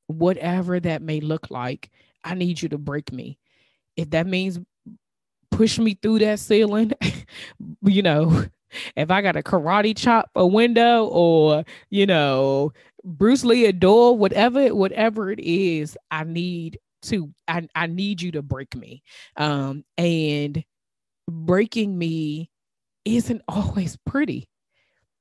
Whatever 0.08 0.80
that 0.80 1.02
may 1.02 1.20
look 1.20 1.50
like 1.50 1.90
I 2.24 2.34
need 2.34 2.60
you 2.62 2.68
to 2.70 2.78
break 2.78 3.12
me. 3.12 3.38
If 3.96 4.10
that 4.10 4.26
means 4.26 4.58
push 5.50 5.78
me 5.78 5.94
through 6.02 6.18
that 6.18 6.38
ceiling 6.40 6.92
you 7.82 8.02
know 8.02 8.44
if 8.96 9.10
I 9.10 9.22
got 9.22 9.32
to 9.32 9.42
karate 9.42 9.96
chop 9.96 10.30
a 10.34 10.46
window 10.46 11.06
or, 11.06 11.64
you 11.90 12.06
know, 12.06 12.72
Bruce 13.04 13.44
Lee 13.44 13.66
a 13.66 13.72
door, 13.72 14.16
whatever, 14.16 14.74
whatever 14.74 15.30
it 15.30 15.40
is, 15.40 15.96
I 16.10 16.24
need 16.24 16.78
to, 17.02 17.32
I, 17.46 17.68
I 17.74 17.86
need 17.86 18.20
you 18.22 18.32
to 18.32 18.42
break 18.42 18.74
me. 18.74 19.02
Um, 19.36 19.84
and 19.96 20.64
breaking 21.28 21.96
me 21.96 22.50
isn't 23.04 23.42
always 23.48 23.96
pretty. 24.06 24.48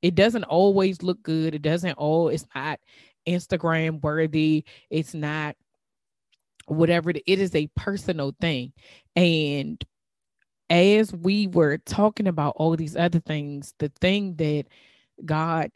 It 0.01 0.15
doesn't 0.15 0.43
always 0.43 1.01
look 1.03 1.21
good. 1.23 1.55
It 1.55 1.61
doesn't 1.61 1.93
all, 1.93 2.29
it's 2.29 2.45
not 2.53 2.79
Instagram 3.27 4.01
worthy. 4.01 4.63
It's 4.89 5.13
not 5.13 5.55
whatever 6.67 7.11
it 7.11 7.21
is 7.25 7.53
a 7.55 7.69
personal 7.75 8.35
thing. 8.39 8.73
And 9.15 9.83
as 10.69 11.13
we 11.13 11.47
were 11.47 11.77
talking 11.79 12.27
about 12.27 12.55
all 12.57 12.75
these 12.75 12.95
other 12.95 13.19
things, 13.19 13.73
the 13.79 13.89
thing 14.01 14.35
that 14.37 14.65
God 15.25 15.71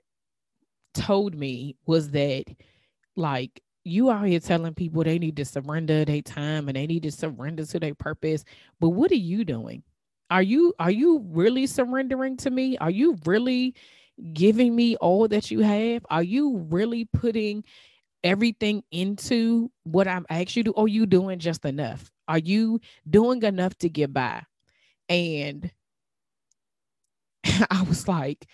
told 0.93 1.35
me 1.35 1.75
was 1.85 2.11
that, 2.11 2.45
like, 3.15 3.61
you 3.83 4.11
out 4.11 4.27
here 4.27 4.39
telling 4.39 4.73
people 4.75 5.03
they 5.03 5.19
need 5.19 5.37
to 5.37 5.45
surrender 5.45 6.05
their 6.05 6.21
time 6.21 6.69
and 6.69 6.75
they 6.77 6.87
need 6.87 7.03
to 7.03 7.11
surrender 7.11 7.65
to 7.65 7.79
their 7.79 7.95
purpose, 7.95 8.43
but 8.79 8.89
what 8.89 9.11
are 9.11 9.15
you 9.15 9.45
doing? 9.45 9.83
Are 10.31 10.43
you 10.43 10.73
are 10.79 10.91
you 10.91 11.25
really 11.29 11.67
surrendering 11.67 12.37
to 12.37 12.51
me? 12.51 12.77
Are 12.79 12.91
you 12.91 13.17
really 13.25 13.75
giving 14.33 14.75
me 14.75 14.95
all 14.97 15.27
that 15.29 15.51
you 15.51 15.61
have? 15.61 16.05
Are 16.09 16.23
you 16.23 16.57
really 16.69 17.05
putting 17.05 17.63
everything 18.23 18.83
into 18.91 19.71
what 19.83 20.07
I'm 20.07 20.25
asked 20.29 20.55
you 20.57 20.63
to? 20.65 20.71
Or 20.73 20.85
are 20.85 20.89
you 20.89 21.05
doing 21.07 21.39
just 21.39 21.65
enough? 21.65 22.11
Are 22.27 22.39
you 22.39 22.81
doing 23.09 23.43
enough 23.43 23.77
to 23.79 23.89
get 23.89 24.13
by? 24.13 24.43
And 25.09 25.71
I 27.69 27.83
was 27.83 28.07
like, 28.07 28.47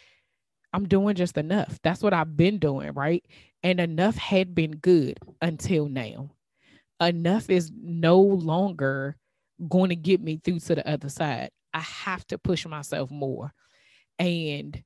I'm 0.73 0.87
doing 0.87 1.15
just 1.15 1.37
enough. 1.37 1.79
That's 1.83 2.03
what 2.03 2.13
I've 2.13 2.37
been 2.37 2.59
doing, 2.59 2.93
right? 2.93 3.23
And 3.63 3.79
enough 3.79 4.15
had 4.17 4.53
been 4.55 4.71
good 4.73 5.19
until 5.41 5.87
now. 5.87 6.31
Enough 7.01 7.49
is 7.49 7.71
no 7.75 8.19
longer 8.21 9.17
going 9.69 9.89
to 9.89 9.95
get 9.95 10.21
me 10.21 10.41
through 10.43 10.59
to 10.61 10.75
the 10.75 10.89
other 10.89 11.09
side. 11.09 11.51
I 11.73 11.79
have 11.81 12.25
to 12.27 12.37
push 12.37 12.65
myself 12.65 13.11
more. 13.11 13.53
And 14.19 14.83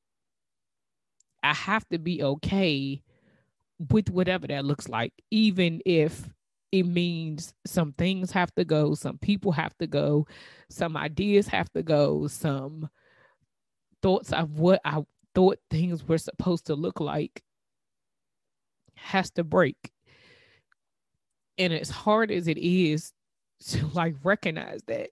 I 1.44 1.54
have 1.54 1.88
to 1.90 1.98
be 2.00 2.22
okay 2.24 3.02
with 3.92 4.10
whatever 4.10 4.48
that 4.48 4.66
looks 4.66 4.90
like, 4.90 5.14
even 5.32 5.82
if 5.86 6.28
it 6.72 6.84
means 6.84 7.54
some 7.66 7.94
things 7.94 8.32
have 8.32 8.54
to 8.56 8.64
go, 8.64 8.94
some 8.94 9.18
people 9.18 9.52
have 9.52 9.76
to 9.80 9.88
go, 9.88 10.28
some 10.70 10.96
ideas 10.96 11.48
have 11.48 11.70
to 11.74 11.84
go, 11.84 12.28
some 12.28 12.90
thoughts 14.02 14.32
of 14.32 14.60
what 14.60 14.82
I 14.86 15.04
thought 15.34 15.60
things 15.70 16.08
were 16.08 16.18
supposed 16.18 16.68
to 16.68 16.76
look 16.76 17.00
like 17.00 17.44
has 18.96 19.32
to 19.32 19.44
break. 19.44 19.92
And 21.58 21.74
as 21.74 21.90
hard 21.90 22.32
as 22.32 22.48
it 22.48 22.58
is 22.58 23.14
to 23.70 23.88
like 23.94 24.16
recognize 24.24 24.82
that, 24.88 25.10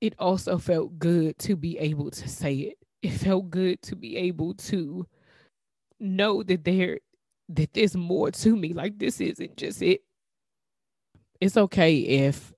it 0.00 0.14
also 0.18 0.58
felt 0.58 0.98
good 0.98 1.38
to 1.38 1.56
be 1.56 1.78
able 1.78 2.10
to 2.10 2.28
say 2.28 2.54
it. 2.54 2.78
It 3.02 3.12
felt 3.12 3.50
good 3.50 3.80
to 3.82 3.96
be 3.96 4.16
able 4.16 4.54
to 4.54 5.06
know 6.00 6.42
that 6.42 6.64
there 6.64 6.98
that 7.50 7.72
there's 7.74 7.96
more 7.96 8.30
to 8.30 8.56
me. 8.56 8.72
Like 8.72 8.98
this 8.98 9.20
isn't 9.20 9.56
just 9.56 9.82
it. 9.82 10.02
It's 11.40 11.56
okay 11.56 11.96
if 11.96 12.52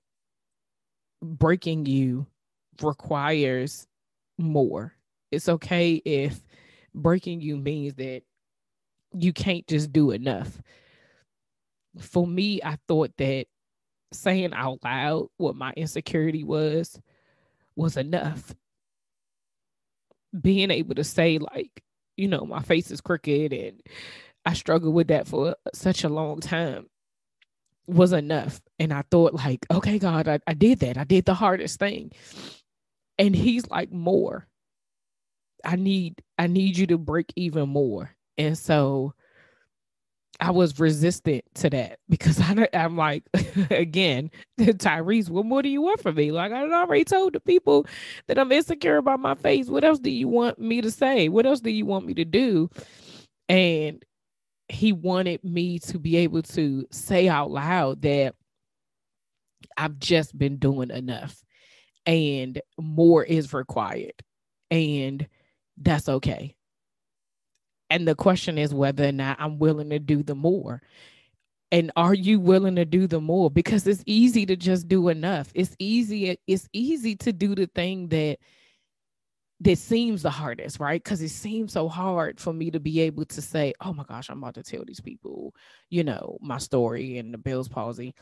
breaking 1.21 1.85
you 1.85 2.27
requires 2.81 3.87
more. 4.37 4.93
It's 5.31 5.49
okay 5.49 5.95
if 6.05 6.41
breaking 6.93 7.41
you 7.41 7.57
means 7.57 7.95
that 7.95 8.21
you 9.13 9.33
can't 9.33 9.67
just 9.67 9.91
do 9.91 10.11
enough. 10.11 10.61
For 11.99 12.27
me, 12.27 12.61
I 12.63 12.77
thought 12.87 13.11
that 13.17 13.47
saying 14.13 14.53
out 14.53 14.79
loud 14.83 15.27
what 15.37 15.55
my 15.55 15.73
insecurity 15.75 16.43
was 16.43 16.99
was 17.75 17.97
enough. 17.97 18.55
Being 20.39 20.71
able 20.71 20.95
to 20.95 21.03
say, 21.03 21.39
like, 21.39 21.83
you 22.15 22.27
know, 22.27 22.45
my 22.45 22.61
face 22.61 22.91
is 22.91 23.01
crooked 23.01 23.53
and 23.53 23.81
I 24.47 24.53
struggled 24.53 24.95
with 24.95 25.09
that 25.09 25.27
for 25.27 25.57
such 25.73 26.05
a 26.05 26.09
long 26.09 26.39
time 26.39 26.87
was 27.85 28.13
enough. 28.13 28.61
And 28.79 28.93
I 28.93 29.03
thought, 29.11 29.33
like, 29.33 29.65
okay, 29.69 29.99
God, 29.99 30.29
I, 30.29 30.39
I 30.47 30.53
did 30.53 30.79
that. 30.79 30.97
I 30.97 31.03
did 31.03 31.25
the 31.25 31.33
hardest 31.33 31.79
thing. 31.79 32.13
And 33.19 33.35
he's 33.35 33.69
like, 33.69 33.91
more. 33.91 34.47
I 35.65 35.75
need, 35.75 36.21
I 36.39 36.47
need 36.47 36.77
you 36.77 36.87
to 36.87 36.97
break 36.97 37.33
even 37.35 37.67
more. 37.67 38.15
And 38.37 38.57
so 38.57 39.13
I 40.39 40.51
was 40.51 40.79
resistant 40.79 41.43
to 41.55 41.69
that 41.71 41.99
because 42.07 42.39
I, 42.41 42.69
I'm 42.71 42.95
like, 42.95 43.23
again, 43.69 44.31
Tyrese, 44.61 45.29
what 45.29 45.45
more 45.45 45.61
do 45.61 45.67
you 45.67 45.81
want 45.81 46.01
from 46.01 46.15
me? 46.15 46.31
Like 46.31 46.53
I 46.53 46.61
already 46.71 47.03
told 47.03 47.33
the 47.33 47.41
people 47.41 47.85
that 48.27 48.39
I'm 48.39 48.53
insecure 48.53 48.95
about 48.95 49.19
my 49.19 49.35
face. 49.35 49.67
What 49.67 49.83
else 49.83 49.99
do 49.99 50.09
you 50.09 50.29
want 50.29 50.57
me 50.57 50.79
to 50.79 50.89
say? 50.89 51.27
What 51.27 51.45
else 51.45 51.59
do 51.59 51.69
you 51.69 51.85
want 51.85 52.05
me 52.05 52.13
to 52.13 52.23
do? 52.23 52.69
And 53.49 54.05
he 54.69 54.91
wanted 54.91 55.43
me 55.43 55.79
to 55.79 55.99
be 55.99 56.17
able 56.17 56.41
to 56.41 56.85
say 56.91 57.27
out 57.27 57.51
loud 57.51 58.01
that 58.01 58.35
I've 59.77 59.99
just 59.99 60.37
been 60.37 60.57
doing 60.57 60.91
enough 60.91 61.41
and 62.05 62.61
more 62.79 63.23
is 63.23 63.53
required. 63.53 64.13
And 64.69 65.27
that's 65.77 66.09
okay. 66.09 66.55
And 67.89 68.07
the 68.07 68.15
question 68.15 68.57
is 68.57 68.73
whether 68.73 69.07
or 69.07 69.11
not 69.13 69.37
I'm 69.39 69.59
willing 69.59 69.89
to 69.91 69.99
do 69.99 70.23
the 70.23 70.35
more. 70.35 70.81
And 71.71 71.91
are 71.95 72.13
you 72.13 72.39
willing 72.39 72.75
to 72.75 72.85
do 72.85 73.07
the 73.07 73.21
more? 73.21 73.51
Because 73.51 73.87
it's 73.87 74.03
easy 74.05 74.45
to 74.45 74.55
just 74.55 74.87
do 74.87 75.09
enough. 75.09 75.51
It's 75.53 75.75
easy, 75.79 76.37
it's 76.47 76.67
easy 76.73 77.15
to 77.17 77.33
do 77.33 77.55
the 77.55 77.67
thing 77.67 78.07
that 78.09 78.39
that 79.61 79.77
seems 79.77 80.21
the 80.21 80.29
hardest, 80.29 80.79
right? 80.79 81.03
Because 81.03 81.21
it 81.21 81.29
seems 81.29 81.73
so 81.73 81.87
hard 81.89 82.39
for 82.39 82.53
me 82.53 82.69
to 82.71 82.79
be 82.79 83.01
able 83.01 83.25
to 83.25 83.41
say, 83.41 83.73
oh 83.81 83.93
my 83.93 84.03
gosh, 84.03 84.29
I'm 84.29 84.37
about 84.37 84.55
to 84.55 84.63
tell 84.63 84.83
these 84.85 85.01
people, 85.01 85.53
you 85.89 86.03
know, 86.03 86.37
my 86.41 86.59
story 86.59 87.17
and 87.17 87.33
the 87.33 87.37
Bell's 87.37 87.67
palsy. 87.67 88.13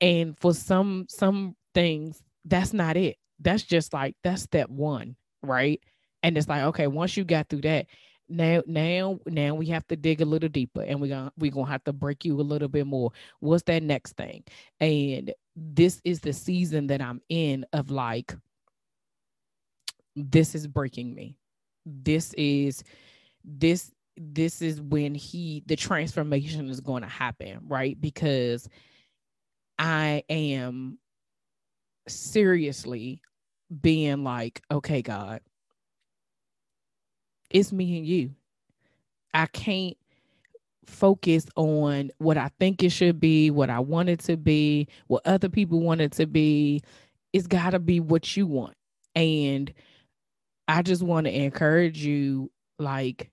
And 0.00 0.38
for 0.38 0.54
some 0.54 1.06
some 1.08 1.56
things, 1.74 2.22
that's 2.44 2.72
not 2.72 2.96
it. 2.96 3.16
That's 3.40 3.62
just 3.62 3.92
like 3.92 4.14
that's 4.22 4.42
step 4.42 4.68
one, 4.68 5.16
right? 5.42 5.80
And 6.22 6.38
it's 6.38 6.48
like, 6.48 6.62
okay, 6.64 6.86
once 6.86 7.16
you 7.16 7.24
got 7.24 7.48
through 7.48 7.62
that, 7.62 7.86
now 8.28 8.62
now 8.66 9.18
now 9.26 9.54
we 9.54 9.66
have 9.66 9.86
to 9.88 9.96
dig 9.96 10.20
a 10.20 10.24
little 10.24 10.48
deeper 10.48 10.82
and 10.82 11.00
we're 11.00 11.08
gonna 11.08 11.32
we're 11.38 11.50
gonna 11.50 11.70
have 11.70 11.84
to 11.84 11.92
break 11.92 12.24
you 12.24 12.40
a 12.40 12.42
little 12.42 12.68
bit 12.68 12.86
more 12.86 13.10
what's 13.40 13.62
that 13.64 13.82
next 13.82 14.16
thing 14.16 14.42
and 14.80 15.32
this 15.54 16.00
is 16.04 16.20
the 16.20 16.32
season 16.32 16.88
that 16.88 17.00
i'm 17.00 17.20
in 17.28 17.64
of 17.72 17.90
like 17.90 18.34
this 20.16 20.54
is 20.54 20.66
breaking 20.66 21.14
me 21.14 21.36
this 21.84 22.32
is 22.34 22.82
this 23.44 23.92
this 24.16 24.62
is 24.62 24.80
when 24.80 25.14
he 25.14 25.62
the 25.66 25.76
transformation 25.76 26.68
is 26.68 26.80
going 26.80 27.02
to 27.02 27.08
happen 27.08 27.60
right 27.68 28.00
because 28.00 28.68
i 29.78 30.22
am 30.28 30.98
seriously 32.08 33.20
being 33.82 34.24
like 34.24 34.62
okay 34.72 35.02
god 35.02 35.40
it's 37.50 37.72
me 37.72 37.98
and 37.98 38.06
you. 38.06 38.30
I 39.32 39.46
can't 39.46 39.96
focus 40.86 41.46
on 41.56 42.10
what 42.18 42.36
I 42.36 42.50
think 42.58 42.82
it 42.82 42.90
should 42.90 43.20
be, 43.20 43.50
what 43.50 43.70
I 43.70 43.80
want 43.80 44.08
it 44.08 44.20
to 44.20 44.36
be, 44.36 44.88
what 45.06 45.26
other 45.26 45.48
people 45.48 45.80
want 45.80 46.00
it 46.00 46.12
to 46.12 46.26
be. 46.26 46.82
It's 47.32 47.46
got 47.46 47.70
to 47.70 47.78
be 47.78 48.00
what 48.00 48.36
you 48.36 48.46
want. 48.46 48.74
And 49.14 49.72
I 50.68 50.82
just 50.82 51.02
want 51.02 51.26
to 51.26 51.32
encourage 51.34 51.98
you 52.04 52.50
like, 52.78 53.30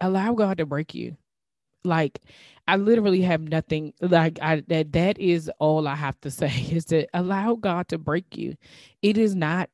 allow 0.00 0.34
God 0.34 0.58
to 0.58 0.66
break 0.66 0.94
you. 0.94 1.16
Like, 1.84 2.20
I 2.68 2.76
literally 2.76 3.22
have 3.22 3.42
nothing 3.42 3.94
like 4.00 4.38
I 4.42 4.62
that 4.68 4.92
that 4.92 5.18
is 5.18 5.50
all 5.58 5.88
I 5.88 5.96
have 5.96 6.20
to 6.22 6.30
say 6.32 6.50
is 6.70 6.86
to 6.86 7.06
allow 7.14 7.54
God 7.54 7.88
to 7.88 7.98
break 7.98 8.36
you. 8.36 8.56
It 9.02 9.18
is 9.18 9.34
not 9.34 9.70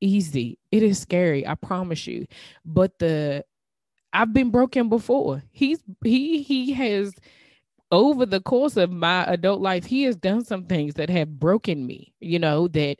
easy. 0.00 0.58
It 0.72 0.82
is 0.82 1.00
scary, 1.00 1.46
I 1.46 1.54
promise 1.54 2.06
you. 2.06 2.26
But 2.64 2.98
the 2.98 3.44
I've 4.12 4.32
been 4.34 4.50
broken 4.50 4.88
before. 4.88 5.42
He's 5.52 5.80
he 6.04 6.42
he 6.42 6.72
has 6.74 7.14
over 7.90 8.26
the 8.26 8.40
course 8.40 8.76
of 8.76 8.90
my 8.90 9.24
adult 9.24 9.60
life, 9.60 9.84
he 9.86 10.04
has 10.04 10.16
done 10.16 10.44
some 10.44 10.64
things 10.66 10.94
that 10.94 11.10
have 11.10 11.38
broken 11.38 11.86
me, 11.86 12.12
you 12.20 12.38
know, 12.38 12.68
that 12.68 12.96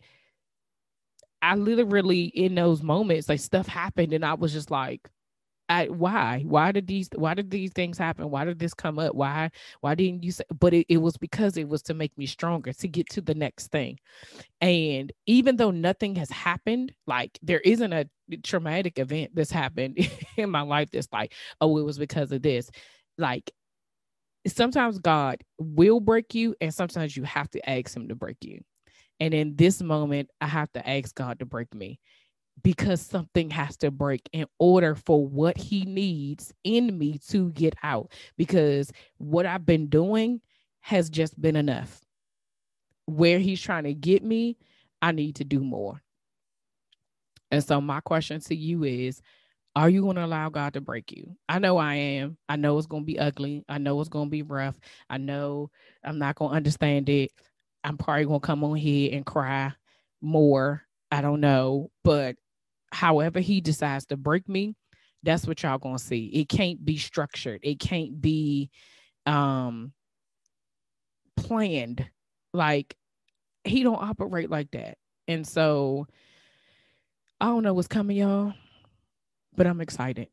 I 1.42 1.56
literally 1.56 2.25
in 2.26 2.54
those 2.54 2.82
moments, 2.82 3.28
like 3.28 3.40
stuff 3.40 3.66
happened 3.66 4.12
and 4.12 4.25
I 4.25 4.34
was 4.34 4.52
just 4.52 4.70
like, 4.70 5.08
I, 5.68 5.87
why? 5.88 6.44
Why 6.46 6.72
did 6.72 6.87
these 6.88 7.08
why 7.16 7.34
did 7.34 7.50
these 7.50 7.72
things 7.72 7.99
happen? 7.99 8.30
Why 8.30 8.44
did 8.44 8.58
this 8.58 8.75
come 8.75 8.99
up? 8.99 9.14
Why 9.16 9.50
why 9.80 9.94
didn't 9.96 10.25
you 10.25 10.32
say 10.32 10.44
but 10.61 10.75
it, 10.75 10.87
it 10.88 10.99
was 10.99 11.16
because 11.18 11.56
it 11.56 11.68
was 11.68 11.82
to 11.84 11.94
make 11.94 12.16
me 12.18 12.26
stronger 12.26 12.72
to 12.75 12.88
get 12.88 13.11
to 13.11 13.22
the 13.22 13.34
next 13.34 13.68
thing. 13.72 13.99
And 14.61 15.12
even 15.26 15.56
though 15.56 15.72
nothing 15.72 16.16
has 16.16 16.30
happened 16.30 16.92
like 17.06 17.38
there 17.42 17.61
isn't 17.61 17.92
a 17.92 18.06
traumatic 18.44 18.99
event 18.99 19.32
that's 19.34 19.52
happened 19.52 19.99
in 20.38 20.50
my 20.50 20.62
life 20.62 20.90
that's 20.92 21.08
like 21.12 21.34
oh 21.61 21.78
it 21.78 21.84
was 21.84 21.99
because 21.99 22.32
of 22.32 22.42
this. 22.42 22.70
Like 23.18 23.52
sometimes 24.46 24.99
god 24.99 25.38
will 25.58 26.00
break 26.00 26.34
you 26.34 26.54
and 26.61 26.75
sometimes 26.75 27.16
you 27.16 27.22
have 27.25 27.49
to 27.50 27.70
ask 27.70 27.94
him 27.96 28.08
to 28.08 28.14
break 28.14 28.37
you 28.42 28.61
and 29.22 29.32
in 29.32 29.56
this 29.56 29.80
moment 29.80 30.28
i 30.42 30.46
have 30.46 30.70
to 30.72 30.86
ask 30.86 31.14
god 31.14 31.38
to 31.38 31.46
break 31.46 31.72
me 31.74 31.98
because 32.62 33.00
something 33.00 33.50
has 33.50 33.76
to 33.78 33.90
break 33.90 34.28
in 34.32 34.46
order 34.58 34.94
for 34.94 35.26
what 35.26 35.56
he 35.56 35.84
needs 35.84 36.52
in 36.64 36.96
me 36.98 37.18
to 37.28 37.50
get 37.52 37.74
out. 37.82 38.12
Because 38.36 38.92
what 39.18 39.46
I've 39.46 39.66
been 39.66 39.88
doing 39.88 40.40
has 40.80 41.10
just 41.10 41.40
been 41.40 41.56
enough. 41.56 42.00
Where 43.06 43.38
he's 43.38 43.60
trying 43.60 43.84
to 43.84 43.94
get 43.94 44.22
me, 44.22 44.56
I 45.00 45.12
need 45.12 45.36
to 45.36 45.44
do 45.44 45.60
more. 45.60 46.02
And 47.50 47.62
so, 47.62 47.80
my 47.80 48.00
question 48.00 48.40
to 48.42 48.54
you 48.54 48.84
is 48.84 49.20
Are 49.74 49.90
you 49.90 50.02
going 50.02 50.16
to 50.16 50.24
allow 50.24 50.48
God 50.48 50.74
to 50.74 50.80
break 50.80 51.10
you? 51.10 51.36
I 51.48 51.58
know 51.58 51.78
I 51.78 51.94
am. 51.94 52.38
I 52.48 52.56
know 52.56 52.78
it's 52.78 52.86
going 52.86 53.02
to 53.02 53.06
be 53.06 53.18
ugly. 53.18 53.64
I 53.68 53.78
know 53.78 54.00
it's 54.00 54.08
going 54.08 54.26
to 54.26 54.30
be 54.30 54.42
rough. 54.42 54.78
I 55.10 55.18
know 55.18 55.70
I'm 56.04 56.18
not 56.18 56.36
going 56.36 56.52
to 56.52 56.56
understand 56.56 57.08
it. 57.08 57.32
I'm 57.84 57.98
probably 57.98 58.26
to 58.26 58.40
come 58.40 58.64
on 58.64 58.76
here 58.76 59.10
and 59.12 59.26
cry 59.26 59.72
more. 60.20 60.82
I 61.10 61.20
don't 61.20 61.40
know. 61.40 61.90
But 62.04 62.36
however 62.92 63.40
he 63.40 63.60
decides 63.60 64.06
to 64.06 64.16
break 64.16 64.48
me, 64.48 64.74
that's 65.22 65.46
what 65.46 65.62
y'all 65.62 65.78
gonna 65.78 65.98
see. 65.98 66.26
It 66.26 66.48
can't 66.48 66.84
be 66.84 66.96
structured. 66.98 67.60
It 67.62 67.78
can't 67.78 68.20
be 68.20 68.70
um 69.26 69.92
planned. 71.36 72.08
Like 72.52 72.96
he 73.64 73.82
don't 73.82 74.02
operate 74.02 74.50
like 74.50 74.70
that. 74.72 74.98
And 75.28 75.46
so 75.46 76.06
I 77.40 77.46
don't 77.46 77.62
know 77.62 77.74
what's 77.74 77.88
coming, 77.88 78.16
y'all, 78.16 78.54
but 79.57 79.66
I'm 79.66 79.80
excited. 79.80 80.28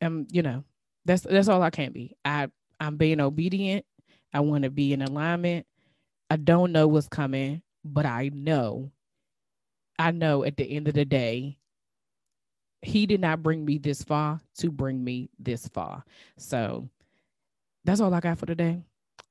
And 0.00 0.26
you 0.30 0.42
know, 0.42 0.64
that's 1.04 1.22
that's 1.22 1.48
all 1.48 1.62
I 1.62 1.70
can 1.70 1.92
be. 1.92 2.16
I 2.24 2.48
I'm 2.80 2.96
being 2.96 3.20
obedient. 3.20 3.84
I 4.32 4.40
want 4.40 4.64
to 4.64 4.70
be 4.70 4.92
in 4.92 5.02
alignment. 5.02 5.66
I 6.30 6.36
don't 6.36 6.72
know 6.72 6.88
what's 6.88 7.08
coming, 7.08 7.62
but 7.84 8.06
I 8.06 8.30
know 8.32 8.90
I 9.98 10.10
know 10.10 10.44
at 10.44 10.56
the 10.56 10.64
end 10.64 10.88
of 10.88 10.94
the 10.94 11.04
day, 11.04 11.58
he 12.82 13.06
did 13.06 13.20
not 13.20 13.42
bring 13.42 13.64
me 13.64 13.78
this 13.78 14.02
far 14.04 14.40
to 14.58 14.70
bring 14.70 15.02
me 15.02 15.30
this 15.38 15.68
far. 15.68 16.04
So 16.36 16.88
that's 17.84 18.00
all 18.00 18.12
I 18.12 18.20
got 18.20 18.38
for 18.38 18.46
today. 18.46 18.82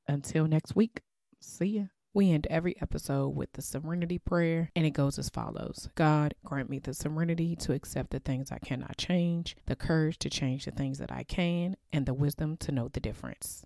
Until 0.07 0.47
next 0.47 0.75
week, 0.75 1.01
see 1.39 1.65
ya. 1.65 1.83
We 2.13 2.31
end 2.31 2.47
every 2.49 2.81
episode 2.81 3.29
with 3.29 3.51
the 3.53 3.61
serenity 3.61 4.17
prayer, 4.17 4.71
and 4.73 4.85
it 4.85 4.91
goes 4.91 5.19
as 5.19 5.29
follows 5.29 5.89
God, 5.95 6.33
grant 6.45 6.69
me 6.69 6.79
the 6.79 6.93
serenity 6.93 7.57
to 7.57 7.73
accept 7.73 8.11
the 8.11 8.19
things 8.19 8.53
I 8.53 8.59
cannot 8.59 8.97
change, 8.97 9.57
the 9.65 9.75
courage 9.75 10.17
to 10.19 10.29
change 10.29 10.63
the 10.63 10.71
things 10.71 10.97
that 10.99 11.11
I 11.11 11.23
can, 11.23 11.75
and 11.91 12.05
the 12.05 12.13
wisdom 12.13 12.55
to 12.57 12.71
know 12.71 12.87
the 12.87 13.01
difference. 13.01 13.65